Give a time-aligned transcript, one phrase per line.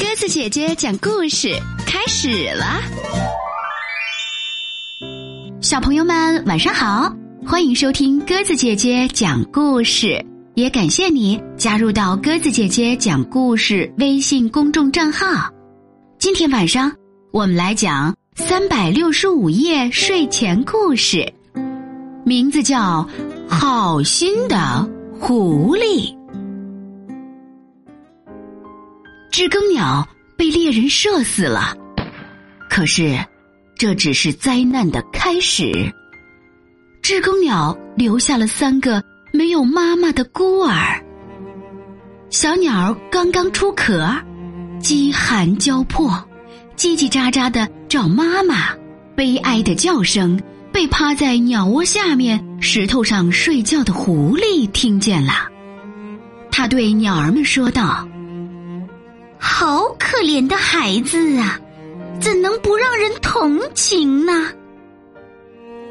[0.00, 1.50] 鸽子姐姐讲故事
[1.86, 2.80] 开始了，
[5.60, 7.14] 小朋友们晚上好，
[7.46, 10.24] 欢迎收听鸽子姐姐讲故事，
[10.54, 15.52] 也感谢你加入到鸽子姐姐讲故事微信公众账号。
[16.18, 16.90] 今天晚上
[17.30, 21.30] 我们来讲三百六十五页睡前故事，
[22.24, 23.06] 名字叫
[23.54, 24.88] 《好心的
[25.20, 26.10] 狐狸》。
[29.40, 31.74] 知更鸟被猎人射死了，
[32.68, 33.18] 可是
[33.74, 35.90] 这只是灾难的开始。
[37.00, 41.02] 知更鸟留下了三个没有妈妈的孤儿。
[42.28, 44.14] 小鸟刚刚出壳，
[44.78, 46.10] 饥寒交迫，
[46.76, 48.76] 叽叽喳喳的找妈妈，
[49.16, 50.38] 悲哀的叫声
[50.70, 55.48] 被趴在鸟窝下面石头上睡觉的狐狸听见了。
[56.50, 58.06] 他对鸟儿们说道。
[59.40, 61.58] 好可怜的孩子啊，
[62.20, 64.52] 怎能不让人同情呢？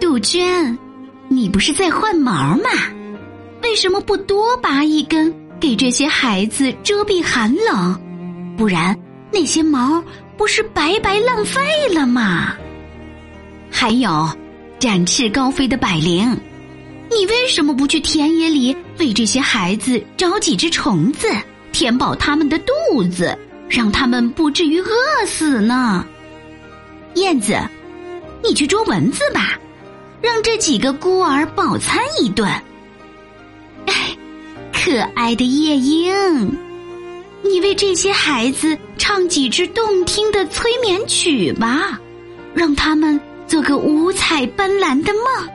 [0.00, 0.76] 杜鹃，
[1.28, 2.70] 你不是在换毛吗？
[3.62, 8.00] 为什么不多拔一根给这些孩子遮蔽寒冷？
[8.56, 8.98] 不然
[9.30, 10.02] 那些毛
[10.36, 11.60] 不是白白浪费
[11.92, 12.54] 了吗？
[13.70, 14.28] 还有，
[14.78, 16.34] 展翅高飞的百灵，
[17.10, 21.28] 你为什么不去田野里为这些孩子找几只虫子？
[21.74, 23.36] 填饱他们的肚子，
[23.68, 24.86] 让他们不至于饿
[25.26, 26.06] 死呢。
[27.16, 27.58] 燕子，
[28.44, 29.58] 你去捉蚊子吧，
[30.22, 32.48] 让这几个孤儿饱餐一顿。
[33.86, 34.16] 哎，
[34.72, 36.56] 可爱的夜莺，
[37.42, 41.98] 你为这些孩子唱几支动听的催眠曲吧，
[42.54, 45.48] 让他们做个五彩斑斓的梦。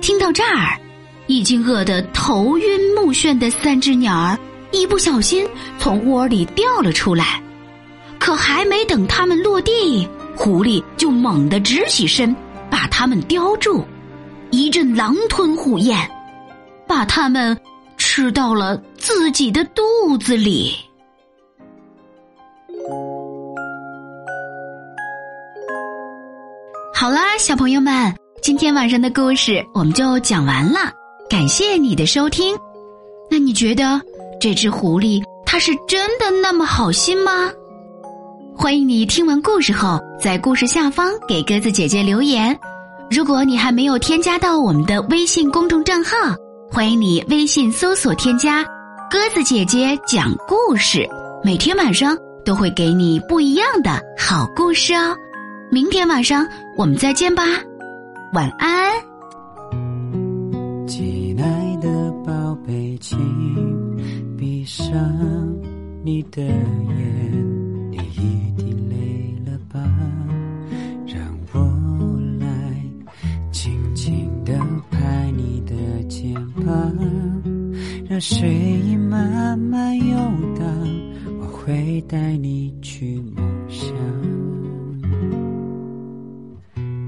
[0.00, 0.78] 听到这儿。
[1.26, 4.38] 已经饿得头晕目眩的三只鸟儿，
[4.70, 5.46] 一不小心
[5.78, 7.42] 从窝里掉了出来。
[8.18, 12.34] 可还没等它们落地，狐狸就猛地直起身，
[12.70, 13.84] 把它们叼住，
[14.50, 16.08] 一阵狼吞虎咽，
[16.86, 17.58] 把它们
[17.96, 19.82] 吃到了自己的肚
[20.18, 20.74] 子里。
[26.94, 30.92] 好啦，小朋友们，今天晚上的故事我们就讲完了。
[31.32, 32.54] 感谢你的收听，
[33.30, 33.98] 那你觉得
[34.38, 37.50] 这只狐狸它是真的那么好心吗？
[38.54, 42.54] 欢迎你听完故事后在故事下方给鸽子姐姐留言。
[43.10, 46.14] 如果你还没有添加到我们的微信公众账号，
[46.70, 48.62] 欢迎你微信搜索添加
[49.10, 51.08] “鸽子姐姐讲故事”，
[51.42, 52.14] 每天晚上
[52.44, 55.16] 都会给你不一样的好故事哦。
[55.70, 57.42] 明天晚上我们再见吧，
[58.34, 58.92] 晚安。
[63.12, 64.90] 请闭上
[66.02, 69.78] 你的眼，你一定累了吧？
[71.06, 71.22] 让
[71.52, 71.60] 我
[72.40, 72.48] 来
[73.50, 74.58] 轻轻地
[74.90, 76.34] 拍你的肩
[76.64, 76.96] 膀，
[78.08, 78.48] 让睡
[78.80, 80.16] 意慢慢游
[80.58, 80.66] 荡，
[81.38, 83.94] 我会带你去梦乡。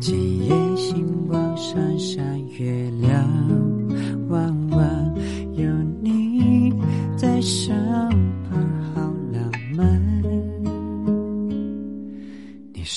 [0.00, 3.24] 今夜星光闪闪，月亮
[4.28, 4.61] 弯弯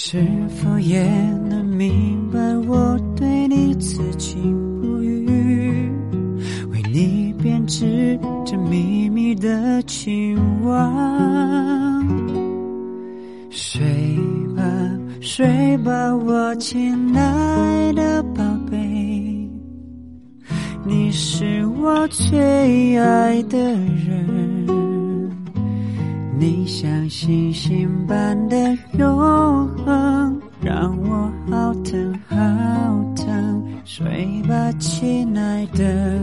[0.07, 1.03] 是否也
[1.49, 5.27] 能明白我对你此情不渝？
[6.69, 8.15] 为你编织
[8.45, 12.07] 着秘密的情网。
[13.49, 13.81] 睡
[14.55, 14.63] 吧，
[15.21, 18.77] 睡吧，我亲爱的宝贝，
[20.85, 24.54] 你是我最爱的人。
[26.47, 28.55] 你像星星般的
[28.99, 32.37] 永恒，让我好疼好
[33.15, 33.63] 疼。
[33.83, 36.21] 睡吧，亲爱的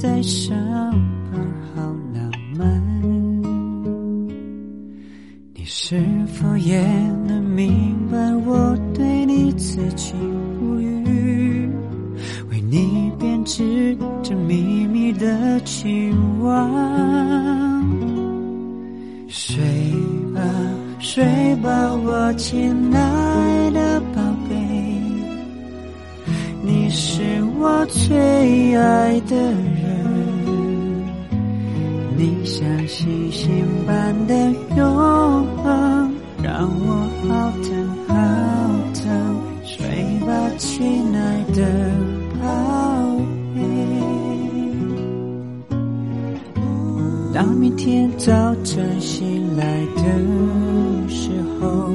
[0.00, 0.56] 在上
[1.30, 1.38] 班
[1.74, 1.82] 好
[2.14, 2.82] 浪漫
[5.52, 6.80] 你是否也
[7.28, 8.16] 能明白
[8.46, 10.18] 我对你此情
[10.58, 11.68] 不渝
[12.50, 17.86] 为你编织着秘密的情网
[19.28, 19.62] 睡
[20.34, 20.40] 吧
[20.98, 21.22] 睡
[21.56, 23.39] 吧我亲爱
[26.62, 27.22] 你是
[27.58, 31.04] 我最爱的人，
[32.16, 34.34] 你像星星般的
[34.76, 34.86] 永
[35.56, 36.12] 恒，
[36.42, 38.14] 让我好疼好
[38.94, 39.02] 疼。
[39.64, 39.78] 睡
[40.26, 40.28] 吧，
[40.58, 41.58] 亲爱的
[42.40, 42.44] 宝
[43.54, 43.58] 贝。
[47.32, 49.64] 当明天早晨醒来
[49.96, 50.02] 的
[51.10, 51.30] 时
[51.60, 51.90] 候，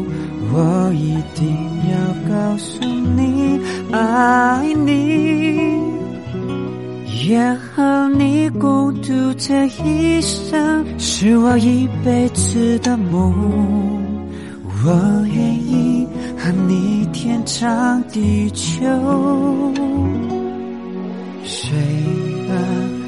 [0.54, 1.56] 我一定
[1.90, 1.98] 要
[2.30, 3.60] 告诉你
[3.92, 5.84] 爱你。
[7.28, 13.34] 也和你共度这一生，是我一辈子的梦。
[14.84, 16.08] 我愿意
[16.38, 18.86] 和你天长地久。
[21.44, 21.72] 睡
[22.48, 22.54] 吧，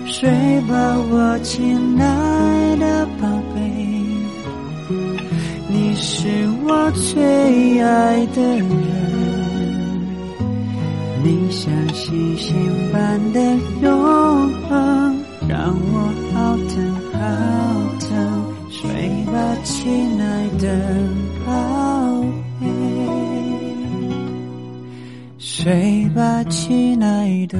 [0.07, 0.29] 睡
[0.61, 3.27] 吧，我亲爱的宝
[6.69, 8.67] 我最爱的人，
[11.23, 12.53] 你像星星
[12.91, 13.39] 般的
[13.81, 13.89] 永
[14.67, 16.75] 恒，让我好疼
[17.13, 17.17] 好
[18.01, 18.07] 疼。
[18.69, 18.85] 睡
[19.31, 19.33] 吧，
[19.63, 20.63] 亲爱的
[21.45, 21.49] 宝
[22.59, 22.67] 贝，
[25.37, 27.57] 睡吧，亲爱的。